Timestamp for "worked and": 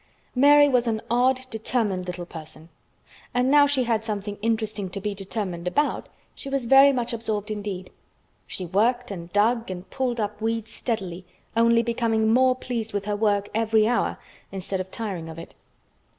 8.65-9.31